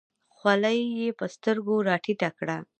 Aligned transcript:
خولۍ 0.35 0.79
یې 0.99 1.09
په 1.19 1.25
سترګو 1.35 1.75
راټیټه 1.87 2.29
کړه. 2.37 2.57